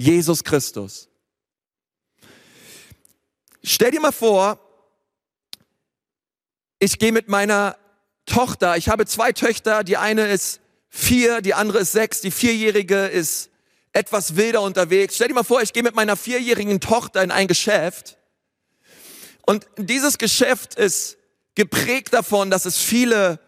Jesus 0.00 0.44
Christus. 0.44 1.10
Stell 3.62 3.90
dir 3.90 4.00
mal 4.00 4.12
vor, 4.12 4.58
ich 6.78 6.98
gehe 6.98 7.12
mit 7.12 7.28
meiner 7.28 7.76
Tochter, 8.24 8.78
ich 8.78 8.88
habe 8.88 9.04
zwei 9.04 9.32
Töchter, 9.32 9.84
die 9.84 9.98
eine 9.98 10.26
ist 10.28 10.60
vier, 10.88 11.42
die 11.42 11.52
andere 11.52 11.80
ist 11.80 11.92
sechs, 11.92 12.22
die 12.22 12.30
vierjährige 12.30 13.08
ist 13.08 13.50
etwas 13.92 14.36
wilder 14.36 14.62
unterwegs. 14.62 15.16
Stell 15.16 15.28
dir 15.28 15.34
mal 15.34 15.42
vor, 15.42 15.60
ich 15.60 15.74
gehe 15.74 15.82
mit 15.82 15.94
meiner 15.94 16.16
vierjährigen 16.16 16.80
Tochter 16.80 17.22
in 17.22 17.30
ein 17.30 17.46
Geschäft 17.46 18.16
und 19.42 19.66
dieses 19.76 20.16
Geschäft 20.16 20.76
ist 20.76 21.18
geprägt 21.54 22.14
davon, 22.14 22.50
dass 22.50 22.64
es 22.64 22.78
viele 22.78 23.38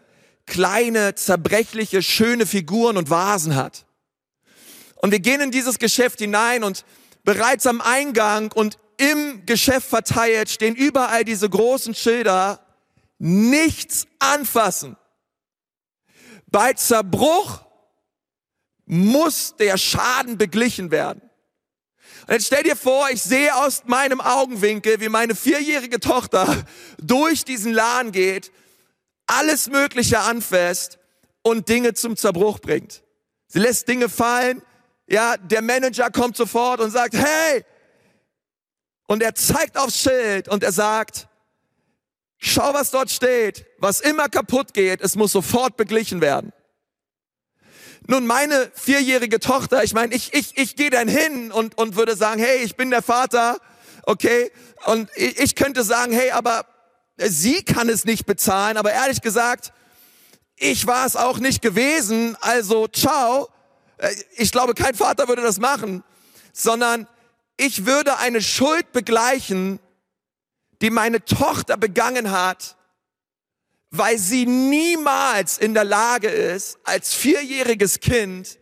kleine, 0.45 1.15
zerbrechliche, 1.15 2.03
schöne 2.03 2.45
Figuren 2.45 2.97
und 2.97 3.09
Vasen 3.09 3.55
hat. 3.55 3.87
Und 5.03 5.11
wir 5.11 5.19
gehen 5.19 5.41
in 5.41 5.51
dieses 5.51 5.79
Geschäft 5.79 6.19
hinein 6.19 6.63
und 6.63 6.85
bereits 7.25 7.67
am 7.67 7.81
Eingang 7.81 8.53
und 8.53 8.79
im 8.95 9.45
Geschäft 9.45 9.89
verteilt 9.89 10.49
stehen 10.49 10.77
überall 10.77 11.25
diese 11.25 11.49
großen 11.49 11.93
Schilder, 11.93 12.65
nichts 13.19 14.07
anfassen. 14.19 14.95
Bei 16.47 16.71
Zerbruch 16.71 17.65
muss 18.85 19.57
der 19.57 19.77
Schaden 19.77 20.37
beglichen 20.37 20.89
werden. 20.89 21.21
Und 22.25 22.31
jetzt 22.35 22.47
stell 22.47 22.63
dir 22.63 22.77
vor, 22.77 23.09
ich 23.09 23.21
sehe 23.21 23.53
aus 23.57 23.83
meinem 23.85 24.21
Augenwinkel, 24.21 25.01
wie 25.01 25.09
meine 25.09 25.35
vierjährige 25.35 25.99
Tochter 25.99 26.63
durch 26.97 27.43
diesen 27.43 27.73
Laden 27.73 28.13
geht, 28.13 28.53
alles 29.27 29.67
Mögliche 29.69 30.19
anfasst 30.19 30.97
und 31.41 31.67
Dinge 31.67 31.93
zum 31.93 32.15
Zerbruch 32.15 32.59
bringt. 32.59 33.03
Sie 33.47 33.59
lässt 33.59 33.89
Dinge 33.89 34.07
fallen, 34.07 34.61
ja, 35.07 35.37
der 35.37 35.61
Manager 35.61 36.09
kommt 36.09 36.37
sofort 36.37 36.79
und 36.79 36.91
sagt, 36.91 37.15
hey! 37.15 37.63
Und 39.07 39.21
er 39.21 39.35
zeigt 39.35 39.77
aufs 39.77 39.99
Schild 39.99 40.47
und 40.47 40.63
er 40.63 40.71
sagt, 40.71 41.27
schau, 42.37 42.73
was 42.73 42.91
dort 42.91 43.11
steht. 43.11 43.65
Was 43.79 43.99
immer 43.99 44.29
kaputt 44.29 44.73
geht, 44.73 45.01
es 45.01 45.15
muss 45.15 45.31
sofort 45.31 45.77
beglichen 45.77 46.21
werden. 46.21 46.53
Nun, 48.07 48.25
meine 48.25 48.69
vierjährige 48.73 49.39
Tochter, 49.39 49.83
ich 49.83 49.93
meine, 49.93 50.13
ich, 50.13 50.33
ich, 50.33 50.57
ich 50.57 50.75
gehe 50.75 50.89
dann 50.89 51.07
hin 51.07 51.51
und, 51.51 51.77
und 51.77 51.95
würde 51.95 52.17
sagen, 52.17 52.41
hey, 52.41 52.57
ich 52.63 52.75
bin 52.75 52.89
der 52.89 53.01
Vater, 53.01 53.59
okay? 54.03 54.51
Und 54.85 55.09
ich, 55.15 55.39
ich 55.39 55.55
könnte 55.55 55.83
sagen, 55.83 56.11
hey, 56.11 56.31
aber 56.31 56.65
sie 57.17 57.63
kann 57.63 57.87
es 57.87 58.03
nicht 58.03 58.25
bezahlen, 58.25 58.75
aber 58.75 58.91
ehrlich 58.91 59.21
gesagt, 59.21 59.71
ich 60.57 60.85
war 60.85 61.05
es 61.05 61.15
auch 61.15 61.39
nicht 61.39 61.61
gewesen, 61.61 62.37
also 62.41 62.87
ciao. 62.87 63.49
Äh, 64.03 64.15
ich 64.35 64.51
glaube, 64.51 64.73
kein 64.73 64.93
Vater 64.93 65.27
würde 65.27 65.41
das 65.41 65.59
machen, 65.59 66.03
sondern 66.51 67.07
ich 67.57 67.85
würde 67.85 68.17
eine 68.17 68.41
Schuld 68.41 68.91
begleichen, 68.91 69.79
die 70.81 70.89
meine 70.89 71.23
Tochter 71.23 71.77
begangen 71.77 72.31
hat, 72.31 72.75
weil 73.91 74.17
sie 74.17 74.45
niemals 74.45 75.57
in 75.57 75.73
der 75.73 75.85
Lage 75.85 76.27
ist, 76.27 76.77
als 76.83 77.13
vierjähriges 77.13 77.99
Kind 77.99 78.59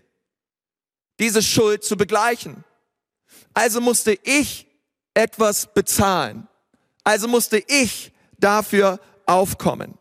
diese 1.19 1.41
Schuld 1.41 1.83
zu 1.83 1.97
begleichen. 1.97 2.63
Also 3.53 3.81
musste 3.81 4.17
ich 4.23 4.67
etwas 5.13 5.73
bezahlen. 5.73 6.47
Also 7.03 7.27
musste 7.27 7.63
ich 7.67 8.11
dafür 8.37 8.99
aufkommen. 9.25 9.97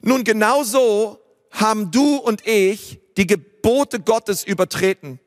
Nun, 0.00 0.24
genauso 0.24 1.20
haben 1.50 1.90
du 1.90 2.16
und 2.16 2.46
ich 2.46 3.00
die 3.16 3.26
Gebote 3.66 3.98
Gottes 3.98 4.44
übertreten. 4.44 5.18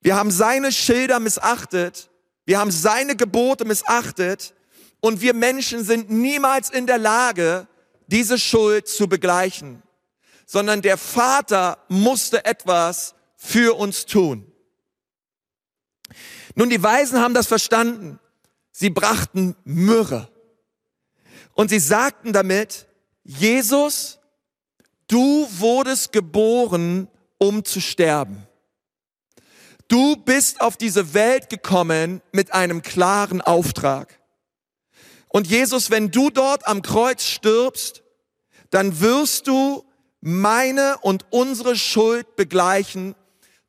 Wir 0.00 0.16
haben 0.16 0.32
seine 0.32 0.72
Schilder 0.72 1.20
missachtet. 1.20 2.10
Wir 2.44 2.58
haben 2.58 2.72
seine 2.72 3.14
Gebote 3.14 3.64
missachtet 3.64 4.52
und 4.98 5.20
wir 5.20 5.32
Menschen 5.32 5.84
sind 5.84 6.10
niemals 6.10 6.70
in 6.70 6.88
der 6.88 6.98
Lage, 6.98 7.68
diese 8.08 8.36
Schuld 8.36 8.88
zu 8.88 9.06
begleichen, 9.06 9.84
sondern 10.44 10.82
der 10.82 10.98
Vater 10.98 11.78
musste 11.86 12.44
etwas 12.44 13.14
für 13.36 13.78
uns 13.78 14.04
tun. 14.04 14.50
Nun, 16.56 16.68
die 16.68 16.82
Weisen 16.82 17.20
haben 17.20 17.34
das 17.34 17.46
verstanden. 17.46 18.18
Sie 18.72 18.90
brachten 18.90 19.54
Myrrhe. 19.62 20.28
Und 21.52 21.68
sie 21.68 21.78
sagten 21.78 22.32
damit, 22.32 22.88
Jesus, 23.22 24.18
du 25.12 25.46
wurdest 25.58 26.12
geboren, 26.12 27.08
um 27.38 27.64
zu 27.64 27.80
sterben. 27.80 28.46
Du 29.88 30.16
bist 30.16 30.60
auf 30.62 30.78
diese 30.78 31.12
Welt 31.12 31.50
gekommen 31.50 32.22
mit 32.32 32.54
einem 32.54 32.80
klaren 32.80 33.42
Auftrag. 33.42 34.20
Und 35.28 35.46
Jesus, 35.46 35.90
wenn 35.90 36.10
du 36.10 36.30
dort 36.30 36.66
am 36.66 36.80
Kreuz 36.80 37.24
stirbst, 37.24 38.02
dann 38.70 39.00
wirst 39.00 39.48
du 39.48 39.84
meine 40.22 40.96
und 41.02 41.26
unsere 41.30 41.76
Schuld 41.76 42.36
begleichen 42.36 43.14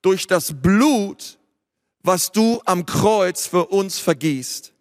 durch 0.01 0.27
das 0.27 0.61
Blut, 0.61 1.39
was 1.99 2.31
du 2.31 2.61
am 2.65 2.85
Kreuz 2.85 3.47
für 3.47 3.65
uns 3.67 3.99
vergießt. 3.99 4.73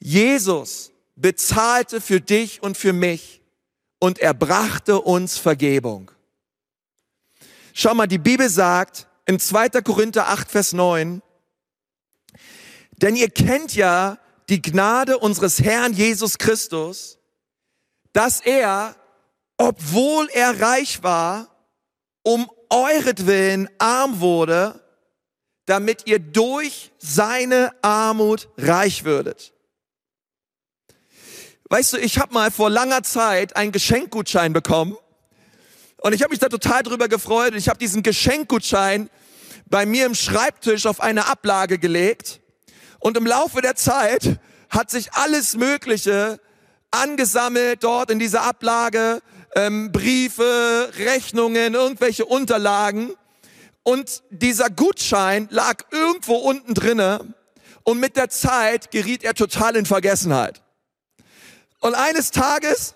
Jesus 0.00 0.92
bezahlte 1.16 2.00
für 2.00 2.20
dich 2.20 2.62
und 2.62 2.76
für 2.76 2.92
mich 2.92 3.37
und 3.98 4.18
er 4.18 4.34
brachte 4.34 5.00
uns 5.00 5.38
Vergebung. 5.38 6.10
Schau 7.74 7.94
mal, 7.94 8.06
die 8.06 8.18
Bibel 8.18 8.48
sagt 8.48 9.06
in 9.26 9.38
2. 9.38 9.82
Korinther 9.82 10.28
8, 10.28 10.50
Vers 10.50 10.72
9, 10.72 11.22
denn 12.96 13.16
ihr 13.16 13.30
kennt 13.30 13.74
ja 13.74 14.18
die 14.48 14.62
Gnade 14.62 15.18
unseres 15.18 15.60
Herrn 15.60 15.92
Jesus 15.92 16.38
Christus, 16.38 17.18
dass 18.12 18.40
er, 18.40 18.96
obwohl 19.56 20.28
er 20.32 20.60
reich 20.60 21.02
war, 21.02 21.54
um 22.22 22.50
euretwillen 22.70 23.68
arm 23.78 24.20
wurde, 24.20 24.84
damit 25.66 26.06
ihr 26.06 26.18
durch 26.18 26.90
seine 26.98 27.72
Armut 27.82 28.48
reich 28.56 29.04
würdet. 29.04 29.52
Weißt 31.70 31.92
du, 31.92 31.98
ich 31.98 32.18
habe 32.18 32.32
mal 32.32 32.50
vor 32.50 32.70
langer 32.70 33.02
Zeit 33.02 33.54
einen 33.54 33.72
Geschenkgutschein 33.72 34.54
bekommen 34.54 34.96
und 35.98 36.14
ich 36.14 36.22
habe 36.22 36.30
mich 36.30 36.38
da 36.38 36.48
total 36.48 36.82
drüber 36.82 37.08
gefreut. 37.08 37.54
Ich 37.54 37.68
habe 37.68 37.78
diesen 37.78 38.02
Geschenkgutschein 38.02 39.10
bei 39.66 39.84
mir 39.84 40.06
im 40.06 40.14
Schreibtisch 40.14 40.86
auf 40.86 41.00
eine 41.02 41.26
Ablage 41.26 41.78
gelegt 41.78 42.40
und 43.00 43.18
im 43.18 43.26
Laufe 43.26 43.60
der 43.60 43.74
Zeit 43.74 44.40
hat 44.70 44.90
sich 44.90 45.12
alles 45.12 45.56
Mögliche 45.56 46.40
angesammelt 46.90 47.84
dort 47.84 48.10
in 48.10 48.18
dieser 48.18 48.44
Ablage, 48.44 49.20
ähm, 49.54 49.92
Briefe, 49.92 50.90
Rechnungen, 50.98 51.74
irgendwelche 51.74 52.24
Unterlagen. 52.24 53.12
Und 53.82 54.22
dieser 54.30 54.70
Gutschein 54.70 55.48
lag 55.50 55.84
irgendwo 55.90 56.36
unten 56.36 56.72
drinne 56.72 57.34
und 57.84 58.00
mit 58.00 58.16
der 58.16 58.30
Zeit 58.30 58.90
geriet 58.90 59.22
er 59.22 59.34
total 59.34 59.76
in 59.76 59.84
Vergessenheit. 59.84 60.62
Und 61.80 61.94
eines 61.94 62.30
Tages, 62.30 62.94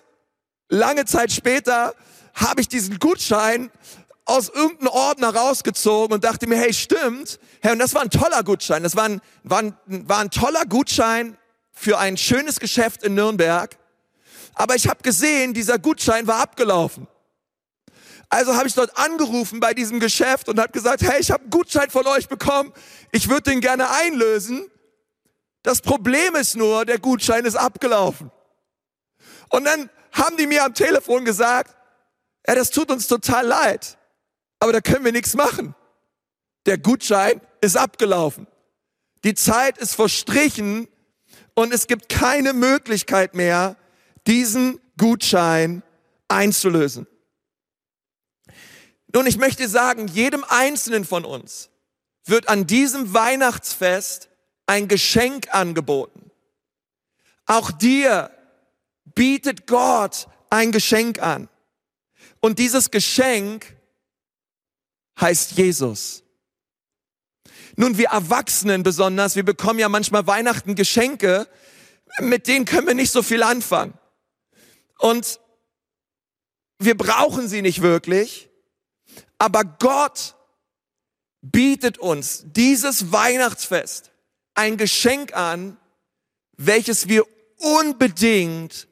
lange 0.69 1.05
Zeit 1.05 1.31
später, 1.31 1.95
habe 2.33 2.61
ich 2.61 2.67
diesen 2.67 2.99
Gutschein 2.99 3.71
aus 4.25 4.49
irgendeinem 4.49 4.89
Ordner 4.89 5.35
rausgezogen 5.35 6.13
und 6.13 6.23
dachte 6.23 6.47
mir, 6.47 6.57
hey, 6.57 6.73
stimmt, 6.73 7.39
hey, 7.61 7.73
und 7.73 7.79
das 7.79 7.93
war 7.93 8.01
ein 8.01 8.09
toller 8.09 8.43
Gutschein. 8.43 8.83
Das 8.83 8.95
war 8.95 9.05
ein, 9.05 9.21
war 9.43 9.59
ein, 9.59 9.77
war 9.85 10.19
ein 10.19 10.31
toller 10.31 10.65
Gutschein 10.65 11.37
für 11.71 11.99
ein 11.99 12.17
schönes 12.17 12.59
Geschäft 12.59 13.03
in 13.03 13.15
Nürnberg. 13.15 13.77
Aber 14.55 14.75
ich 14.75 14.87
habe 14.87 15.01
gesehen, 15.01 15.53
dieser 15.53 15.79
Gutschein 15.79 16.27
war 16.27 16.39
abgelaufen. 16.39 17.07
Also 18.29 18.55
habe 18.55 18.67
ich 18.67 18.73
dort 18.73 18.97
angerufen 18.97 19.59
bei 19.59 19.73
diesem 19.73 19.99
Geschäft 19.99 20.49
und 20.49 20.59
habe 20.59 20.71
gesagt, 20.71 21.01
hey, 21.03 21.19
ich 21.19 21.29
habe 21.29 21.41
einen 21.41 21.49
Gutschein 21.51 21.89
von 21.89 22.07
euch 22.07 22.27
bekommen, 22.27 22.73
ich 23.11 23.29
würde 23.29 23.51
den 23.51 23.61
gerne 23.61 23.89
einlösen. 23.91 24.65
Das 25.61 25.81
Problem 25.81 26.35
ist 26.35 26.55
nur, 26.55 26.85
der 26.85 26.99
Gutschein 26.99 27.45
ist 27.45 27.55
abgelaufen. 27.55 28.31
Und 29.53 29.65
dann 29.65 29.87
haben 30.11 30.35
die 30.37 30.47
mir 30.47 30.65
am 30.65 30.73
Telefon 30.73 31.25
gesagt, 31.25 31.77
ja, 32.47 32.55
das 32.55 32.71
tut 32.71 32.89
uns 32.89 33.07
total 33.07 33.45
leid, 33.45 33.99
aber 34.59 34.73
da 34.73 34.81
können 34.81 35.05
wir 35.05 35.11
nichts 35.11 35.35
machen. 35.35 35.75
Der 36.65 36.79
Gutschein 36.79 37.39
ist 37.61 37.77
abgelaufen. 37.77 38.47
Die 39.23 39.35
Zeit 39.35 39.77
ist 39.77 39.93
verstrichen 39.93 40.87
und 41.53 41.71
es 41.71 41.85
gibt 41.85 42.09
keine 42.09 42.53
Möglichkeit 42.53 43.35
mehr, 43.35 43.75
diesen 44.25 44.79
Gutschein 44.97 45.83
einzulösen. 46.27 47.05
Nun, 49.13 49.27
ich 49.27 49.37
möchte 49.37 49.69
sagen, 49.69 50.07
jedem 50.07 50.43
Einzelnen 50.49 51.05
von 51.05 51.25
uns 51.25 51.69
wird 52.25 52.49
an 52.49 52.65
diesem 52.65 53.13
Weihnachtsfest 53.13 54.29
ein 54.65 54.87
Geschenk 54.87 55.53
angeboten. 55.53 56.31
Auch 57.45 57.69
dir 57.69 58.31
bietet 59.15 59.67
Gott 59.67 60.27
ein 60.49 60.71
Geschenk 60.71 61.21
an. 61.21 61.49
Und 62.39 62.59
dieses 62.59 62.91
Geschenk 62.91 63.77
heißt 65.19 65.53
Jesus. 65.53 66.23
Nun, 67.75 67.97
wir 67.97 68.09
Erwachsenen 68.09 68.83
besonders, 68.83 69.35
wir 69.35 69.43
bekommen 69.43 69.79
ja 69.79 69.89
manchmal 69.89 70.27
Weihnachten 70.27 70.75
Geschenke, 70.75 71.47
mit 72.19 72.47
denen 72.47 72.65
können 72.65 72.87
wir 72.87 72.93
nicht 72.93 73.11
so 73.11 73.23
viel 73.23 73.41
anfangen. 73.41 73.97
Und 74.99 75.39
wir 76.77 76.95
brauchen 76.95 77.47
sie 77.47 77.61
nicht 77.61 77.81
wirklich, 77.81 78.49
aber 79.37 79.63
Gott 79.63 80.35
bietet 81.41 81.97
uns 81.97 82.43
dieses 82.45 83.11
Weihnachtsfest 83.11 84.11
ein 84.53 84.77
Geschenk 84.77 85.35
an, 85.35 85.77
welches 86.57 87.07
wir 87.07 87.25
unbedingt 87.57 88.87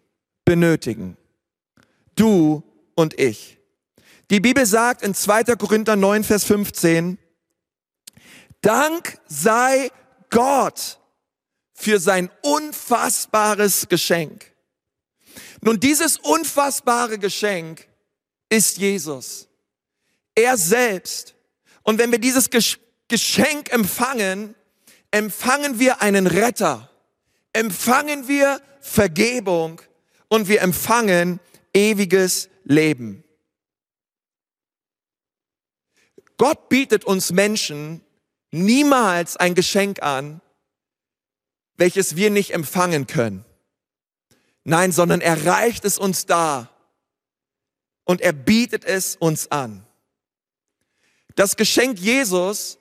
benötigen. 0.51 1.15
Du 2.15 2.61
und 2.93 3.17
ich. 3.17 3.57
Die 4.29 4.41
Bibel 4.41 4.65
sagt 4.65 5.01
in 5.01 5.15
2. 5.15 5.55
Korinther 5.55 5.95
9, 5.95 6.25
Vers 6.25 6.43
15, 6.43 7.17
Dank 8.59 9.17
sei 9.27 9.89
Gott 10.29 10.99
für 11.73 12.01
sein 12.01 12.29
unfassbares 12.41 13.87
Geschenk. 13.87 14.51
Nun, 15.61 15.79
dieses 15.79 16.17
unfassbare 16.17 17.17
Geschenk 17.17 17.87
ist 18.49 18.77
Jesus. 18.77 19.47
Er 20.35 20.57
selbst. 20.57 21.33
Und 21.83 21.97
wenn 21.97 22.11
wir 22.11 22.19
dieses 22.19 22.49
Geschenk 23.07 23.71
empfangen, 23.71 24.55
empfangen 25.11 25.79
wir 25.79 26.01
einen 26.01 26.27
Retter, 26.27 26.89
empfangen 27.53 28.27
wir 28.27 28.59
Vergebung 28.81 29.81
und 30.31 30.47
wir 30.47 30.61
empfangen 30.61 31.41
ewiges 31.73 32.49
Leben. 32.63 33.25
Gott 36.37 36.69
bietet 36.69 37.03
uns 37.03 37.33
Menschen 37.33 38.01
niemals 38.49 39.35
ein 39.35 39.55
Geschenk 39.55 40.01
an, 40.01 40.39
welches 41.75 42.15
wir 42.15 42.29
nicht 42.29 42.53
empfangen 42.53 43.07
können. 43.07 43.43
Nein, 44.63 44.93
sondern 44.93 45.19
er 45.19 45.45
reicht 45.45 45.83
es 45.83 45.97
uns 45.97 46.25
da 46.27 46.69
und 48.05 48.21
er 48.21 48.33
bietet 48.33 48.85
es 48.85 49.17
uns 49.17 49.51
an. 49.51 49.85
Das 51.35 51.57
Geschenk 51.57 51.99
Jesus 51.99 52.77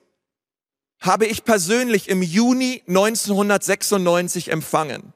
habe 1.01 1.25
ich 1.25 1.43
persönlich 1.43 2.07
im 2.07 2.21
Juni 2.21 2.81
1996 2.87 4.51
empfangen. 4.51 5.13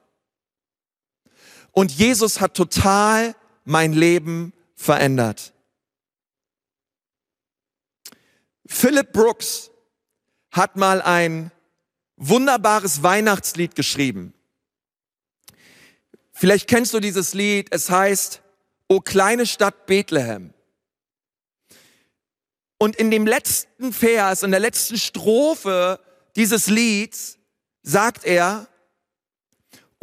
Und 1.75 1.91
Jesus 1.91 2.39
hat 2.39 2.55
total 2.55 3.35
mein 3.65 3.91
Leben 3.91 4.53
verändert. 4.75 5.53
Philip 8.65 9.11
Brooks 9.11 9.71
hat 10.51 10.77
mal 10.77 11.01
ein 11.01 11.51
wunderbares 12.15 13.03
Weihnachtslied 13.03 13.75
geschrieben. 13.75 14.33
Vielleicht 16.31 16.69
kennst 16.69 16.93
du 16.93 17.01
dieses 17.01 17.33
Lied. 17.33 17.67
Es 17.71 17.89
heißt, 17.89 18.41
O 18.87 19.01
kleine 19.01 19.45
Stadt 19.45 19.85
Bethlehem. 19.85 20.53
Und 22.77 22.95
in 22.95 23.11
dem 23.11 23.27
letzten 23.27 23.91
Vers, 23.91 24.43
in 24.43 24.51
der 24.51 24.61
letzten 24.61 24.97
Strophe 24.97 25.99
dieses 26.37 26.67
Lieds 26.67 27.37
sagt 27.83 28.23
er, 28.23 28.67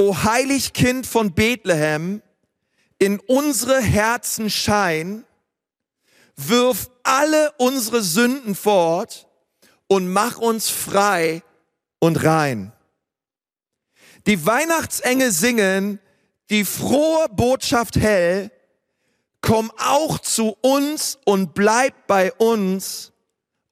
O 0.02 0.24
heilig 0.24 0.72
Kind 0.72 1.06
von 1.06 1.32
Bethlehem, 1.32 2.22
in 2.98 3.20
unsere 3.20 3.80
Herzen 3.80 4.50
schein, 4.50 5.24
wirf 6.34 6.90
alle 7.04 7.52
unsere 7.58 8.02
Sünden 8.02 8.56
fort 8.56 9.28
und 9.86 10.08
mach 10.12 10.38
uns 10.38 10.70
frei 10.70 11.44
und 12.00 12.24
rein. 12.24 12.72
Die 14.26 14.44
Weihnachtsengel 14.44 15.30
singen 15.30 16.00
die 16.50 16.64
frohe 16.64 17.28
Botschaft 17.28 17.94
hell, 17.94 18.50
komm 19.40 19.70
auch 19.78 20.18
zu 20.18 20.56
uns 20.62 21.16
und 21.24 21.54
bleib 21.54 22.08
bei 22.08 22.32
uns, 22.32 23.12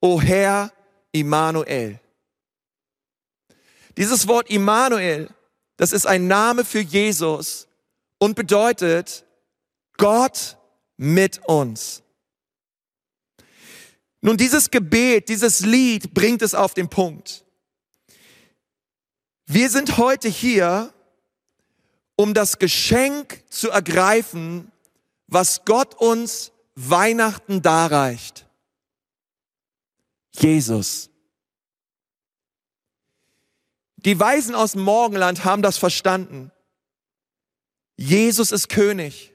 o 0.01 0.21
Herr 0.21 0.71
Immanuel. 1.11 1.99
Dieses 3.97 4.29
Wort 4.29 4.49
Immanuel, 4.49 5.29
das 5.81 5.93
ist 5.93 6.07
ein 6.07 6.27
Name 6.27 6.67
für 6.67 6.81
Jesus 6.81 7.67
und 8.19 8.35
bedeutet 8.35 9.25
Gott 9.97 10.59
mit 10.99 11.41
uns. 11.47 12.03
Nun, 14.21 14.37
dieses 14.37 14.71
Gebet, 14.71 15.31
dieses 15.31 15.61
Lied 15.61 16.13
bringt 16.13 16.43
es 16.43 16.55
auf 16.55 16.75
den 16.75 16.91
Punkt. 16.91 17.47
Wir 19.47 19.71
sind 19.71 19.97
heute 19.97 20.29
hier, 20.29 20.93
um 22.15 22.35
das 22.35 22.59
Geschenk 22.59 23.43
zu 23.49 23.71
ergreifen, 23.71 24.71
was 25.29 25.65
Gott 25.65 25.95
uns 25.95 26.53
Weihnachten 26.75 27.63
darreicht. 27.63 28.47
Jesus. 30.33 31.10
Die 34.05 34.19
Weisen 34.19 34.55
aus 34.55 34.73
dem 34.73 34.83
Morgenland 34.83 35.45
haben 35.45 35.63
das 35.63 35.77
verstanden. 35.77 36.51
Jesus 37.97 38.53
ist 38.53 38.69
König. 38.69 39.33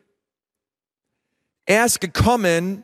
Er 1.65 1.85
ist 1.85 2.01
gekommen, 2.01 2.83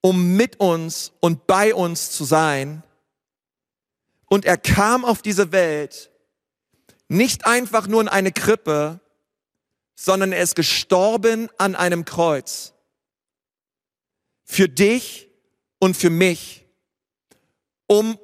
um 0.00 0.36
mit 0.36 0.60
uns 0.60 1.12
und 1.20 1.46
bei 1.46 1.74
uns 1.74 2.12
zu 2.12 2.24
sein. 2.24 2.82
Und 4.26 4.44
er 4.44 4.56
kam 4.56 5.04
auf 5.04 5.22
diese 5.22 5.52
Welt 5.52 6.10
nicht 7.08 7.46
einfach 7.46 7.86
nur 7.86 8.00
in 8.00 8.08
eine 8.08 8.32
Krippe, 8.32 9.00
sondern 9.94 10.32
er 10.32 10.42
ist 10.42 10.54
gestorben 10.54 11.48
an 11.58 11.74
einem 11.74 12.04
Kreuz. 12.04 12.74
Für 14.44 14.68
dich 14.68 15.28
und 15.78 15.96
für 15.96 16.10
mich, 16.10 16.66
um 17.86 18.18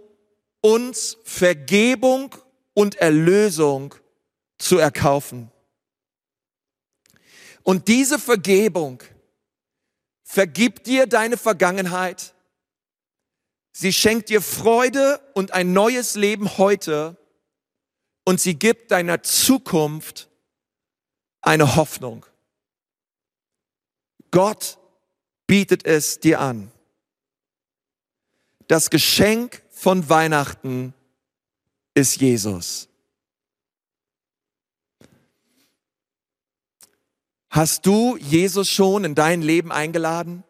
uns 0.61 1.19
Vergebung 1.25 2.35
und 2.75 2.97
Erlösung 2.97 3.95
zu 4.59 4.79
erkaufen. 4.79 5.51
Und 7.63 7.89
diese 7.89 8.19
Vergebung 8.19 9.03
vergibt 10.23 10.87
dir 10.87 11.07
deine 11.07 11.37
Vergangenheit. 11.37 12.35
Sie 13.73 13.93
schenkt 13.93 14.29
dir 14.29 14.43
Freude 14.43 15.21
und 15.35 15.53
ein 15.53 15.73
neues 15.73 16.15
Leben 16.15 16.59
heute. 16.59 17.17
Und 18.25 18.41
sie 18.41 18.55
gibt 18.59 18.91
deiner 18.91 19.23
Zukunft 19.23 20.29
eine 21.41 21.77
Hoffnung. 21.77 22.27
Gott 24.31 24.79
bietet 25.47 25.85
es 25.85 26.21
dir 26.21 26.41
an. 26.41 26.71
Das 28.67 28.91
Geschenk 28.91 29.63
von 29.71 30.09
Weihnachten 30.09 30.95
ist 31.95 32.21
Jesus. 32.21 32.89
Hast 37.49 37.87
du 37.87 38.17
Jesus 38.17 38.69
schon 38.69 39.05
in 39.05 39.15
dein 39.15 39.41
Leben 39.41 39.71
eingeladen? 39.71 40.43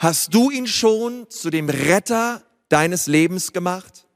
Hast 0.00 0.34
du 0.34 0.50
ihn 0.50 0.66
schon 0.66 1.30
zu 1.30 1.50
dem 1.50 1.68
Retter 1.68 2.44
deines 2.68 3.06
Lebens 3.06 3.52
gemacht? 3.52 4.08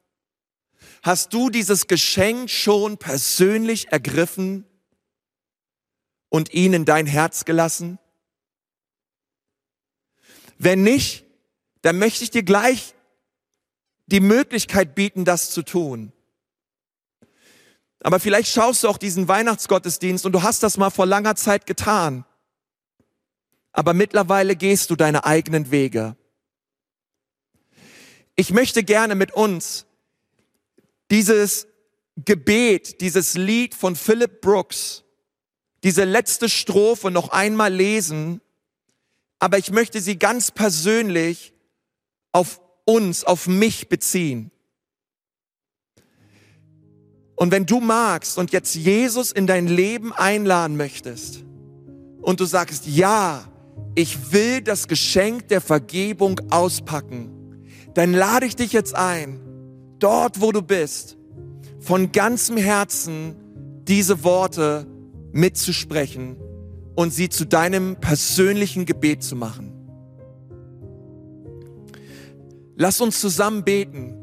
Hast 1.03 1.33
du 1.33 1.51
dieses 1.51 1.87
Geschenk 1.87 2.51
schon 2.51 2.99
persönlich 2.99 3.93
ergriffen 3.93 4.65
und 6.29 6.53
ihn 6.55 6.73
in 6.73 6.85
dein 6.87 7.07
Herz 7.07 7.45
gelassen? 7.45 7.99
Wenn 10.59 10.83
nicht, 10.83 11.25
dann 11.83 11.99
möchte 11.99 12.25
ich 12.25 12.31
dir 12.31 12.43
gleich 12.43 12.94
die 14.07 14.21
Möglichkeit 14.21 14.95
bieten, 14.95 15.25
das 15.25 15.51
zu 15.51 15.63
tun. 15.63 16.13
Aber 18.01 18.21
vielleicht 18.21 18.53
schaust 18.53 18.85
du 18.85 18.89
auch 18.89 18.99
diesen 18.99 19.29
Weihnachtsgottesdienst 19.29 20.27
und 20.27 20.33
du 20.33 20.43
hast 20.43 20.63
das 20.63 20.77
mal 20.77 20.91
vor 20.91 21.07
langer 21.07 21.37
Zeit 21.37 21.67
getan. 21.67 22.27
Aber 23.73 23.95
mittlerweile 23.95 24.57
gehst 24.57 24.91
du 24.91 24.97
deine 24.97 25.25
eigenen 25.25 25.71
Wege. 25.71 26.17
Ich 28.37 28.51
möchte 28.51 28.85
gerne 28.85 29.15
mit 29.15 29.33
uns 29.33 29.87
dieses 31.11 31.67
Gebet, 32.17 33.01
dieses 33.01 33.35
Lied 33.35 33.75
von 33.75 33.97
Philip 33.97 34.41
Brooks, 34.41 35.05
diese 35.83 36.05
letzte 36.05 36.49
Strophe 36.49 37.11
noch 37.11 37.31
einmal 37.31 37.73
lesen, 37.73 38.41
aber 39.39 39.59
ich 39.59 39.71
möchte 39.71 40.01
sie 40.01 40.19
ganz 40.19 40.51
persönlich 40.51 41.53
auf 42.33 42.61
uns, 42.85 43.25
auf 43.25 43.47
mich 43.47 43.89
beziehen. 43.89 44.51
Und 47.37 47.51
wenn 47.51 47.67
du 47.67 47.81
magst 47.81 48.39
und 48.39 48.53
jetzt 48.53 48.75
Jesus 48.75 49.33
in 49.33 49.47
dein 49.47 49.67
Leben 49.67 50.13
einladen 50.13 50.77
möchtest 50.77 51.45
und 52.23 52.41
du 52.41 52.45
sagst, 52.45 52.87
ja, 52.87 53.45
ich 53.95 54.33
will 54.33 54.61
das 54.61 54.89
Geschenk 54.89 55.49
der 55.49 55.61
Vergebung 55.61 56.41
auspacken, 56.51 57.31
dann 57.95 58.13
lade 58.13 58.47
ich 58.47 58.57
dich 58.57 58.73
jetzt 58.73 58.95
ein, 58.95 59.41
dort 59.99 60.41
wo 60.41 60.53
du 60.53 60.63
bist, 60.63 61.17
von 61.81 62.13
ganzem 62.13 62.57
Herzen 62.57 63.37
diese 63.87 64.25
Worte 64.25 64.87
mitzusprechen 65.33 66.37
und 66.95 67.13
sie 67.13 67.29
zu 67.29 67.45
deinem 67.45 67.97
persönlichen 67.97 68.87
Gebet 68.87 69.23
zu 69.23 69.37
machen. 69.37 69.74
Lass 72.77 73.01
uns 73.01 73.21
zusammen 73.21 73.65
beten. 73.65 74.17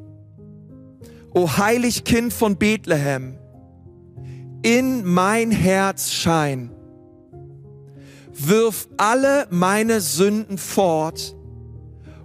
O 1.34 1.48
heilig 1.58 2.04
Kind 2.04 2.34
von 2.34 2.58
Bethlehem, 2.58 3.38
in 4.64 5.06
mein 5.06 5.52
Herz 5.52 6.12
schein. 6.12 6.72
Wirf 8.34 8.90
alle 8.98 9.48
meine 9.50 10.02
Sünden 10.02 10.58
fort 10.58 11.36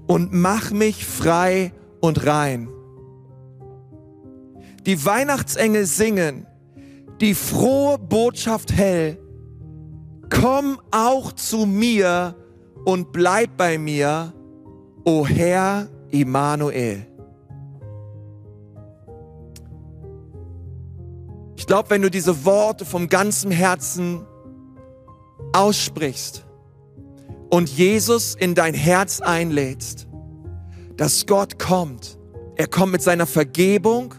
und 0.06 0.32
mach 0.32 0.70
mich 0.70 1.04
frei 1.04 1.72
und 2.00 2.26
rein. 2.26 2.68
Die 4.86 5.04
Weihnachtsengel 5.04 5.86
singen 5.86 6.46
die 7.20 7.34
frohe 7.34 7.98
Botschaft 7.98 8.72
hell. 8.72 9.18
Komm 10.30 10.78
auch 10.90 11.32
zu 11.32 11.66
mir 11.66 12.34
und 12.84 13.12
bleib 13.12 13.56
bei 13.56 13.78
mir, 13.78 14.32
o 15.04 15.26
Herr 15.26 15.88
Immanuel. 16.10 17.06
Ich 21.56 21.66
glaube, 21.66 21.90
wenn 21.90 22.02
du 22.02 22.10
diese 22.10 22.44
Worte 22.44 22.84
vom 22.84 23.08
ganzen 23.08 23.50
Herzen 23.50 24.24
aussprichst 25.52 26.46
und 27.50 27.68
Jesus 27.68 28.34
in 28.34 28.54
dein 28.54 28.74
Herz 28.74 29.20
einlädst, 29.20 30.06
dass 30.96 31.26
Gott 31.26 31.58
kommt. 31.58 32.18
Er 32.56 32.68
kommt 32.68 32.92
mit 32.92 33.02
seiner 33.02 33.26
Vergebung 33.26 34.14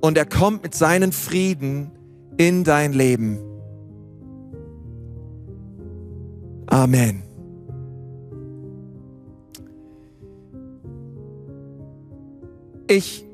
und 0.00 0.18
er 0.18 0.26
kommt 0.26 0.62
mit 0.62 0.74
seinen 0.74 1.12
Frieden 1.12 1.92
in 2.36 2.64
dein 2.64 2.92
Leben. 2.92 3.38
Amen. 6.66 7.29
Ich 12.90 13.24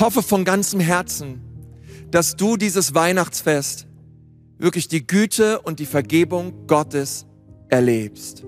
hoffe 0.00 0.22
von 0.22 0.42
ganzem 0.42 0.80
Herzen, 0.80 1.42
dass 2.10 2.34
du 2.34 2.56
dieses 2.56 2.94
Weihnachtsfest 2.94 3.86
wirklich 4.56 4.88
die 4.88 5.06
Güte 5.06 5.60
und 5.60 5.80
die 5.80 5.84
Vergebung 5.84 6.66
Gottes 6.66 7.26
erlebst. 7.68 8.42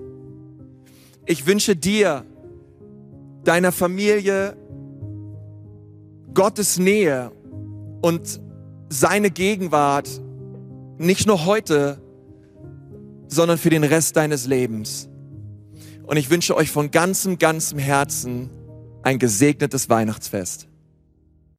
Ich 1.27 1.45
wünsche 1.45 1.75
dir, 1.75 2.25
deiner 3.43 3.71
Familie 3.71 4.57
Gottes 6.33 6.79
Nähe 6.79 7.31
und 8.01 8.41
seine 8.89 9.29
Gegenwart 9.29 10.09
nicht 10.97 11.27
nur 11.27 11.45
heute, 11.45 12.01
sondern 13.27 13.59
für 13.59 13.69
den 13.69 13.83
Rest 13.83 14.15
deines 14.15 14.47
Lebens. 14.47 15.09
Und 16.07 16.17
ich 16.17 16.31
wünsche 16.31 16.55
euch 16.55 16.71
von 16.71 16.89
ganzem, 16.89 17.37
ganzem 17.37 17.77
Herzen 17.77 18.49
ein 19.05 19.19
gesegnetes 19.19 19.87
Weihnachtsfest. 19.87 20.67